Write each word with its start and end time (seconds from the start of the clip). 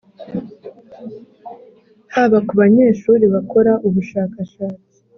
haba 2.13 2.37
ku 2.47 2.53
banyeshuri 2.61 3.23
bakora 3.33 3.71
ubushakashatsi 3.87 4.97